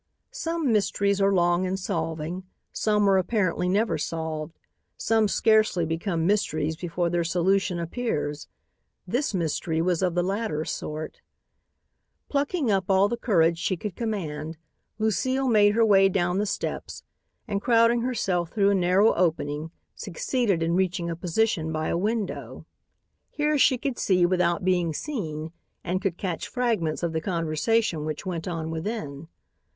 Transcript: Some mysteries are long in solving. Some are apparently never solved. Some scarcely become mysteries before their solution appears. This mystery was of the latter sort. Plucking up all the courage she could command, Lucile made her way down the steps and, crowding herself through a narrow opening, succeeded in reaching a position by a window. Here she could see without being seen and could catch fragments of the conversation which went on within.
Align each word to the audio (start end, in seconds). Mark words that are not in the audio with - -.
Some 0.33 0.71
mysteries 0.73 1.21
are 1.21 1.31
long 1.31 1.65
in 1.65 1.77
solving. 1.77 2.41
Some 2.73 3.07
are 3.07 3.19
apparently 3.19 3.69
never 3.69 3.99
solved. 3.99 4.57
Some 4.97 5.27
scarcely 5.27 5.85
become 5.85 6.25
mysteries 6.25 6.75
before 6.75 7.11
their 7.11 7.23
solution 7.23 7.77
appears. 7.77 8.47
This 9.05 9.35
mystery 9.35 9.79
was 9.79 10.01
of 10.01 10.15
the 10.15 10.23
latter 10.23 10.65
sort. 10.65 11.21
Plucking 12.29 12.71
up 12.71 12.85
all 12.89 13.09
the 13.09 13.15
courage 13.15 13.59
she 13.59 13.77
could 13.77 13.95
command, 13.95 14.57
Lucile 14.97 15.47
made 15.47 15.75
her 15.75 15.85
way 15.85 16.09
down 16.09 16.39
the 16.39 16.47
steps 16.47 17.03
and, 17.47 17.61
crowding 17.61 18.01
herself 18.01 18.49
through 18.49 18.71
a 18.71 18.73
narrow 18.73 19.13
opening, 19.13 19.69
succeeded 19.93 20.63
in 20.63 20.73
reaching 20.73 21.11
a 21.11 21.15
position 21.15 21.71
by 21.71 21.89
a 21.89 21.95
window. 21.95 22.65
Here 23.29 23.59
she 23.59 23.77
could 23.77 23.99
see 23.99 24.25
without 24.25 24.65
being 24.65 24.95
seen 24.95 25.51
and 25.83 26.01
could 26.01 26.17
catch 26.17 26.47
fragments 26.47 27.03
of 27.03 27.13
the 27.13 27.21
conversation 27.21 28.03
which 28.03 28.25
went 28.25 28.47
on 28.47 28.71
within. 28.71 29.27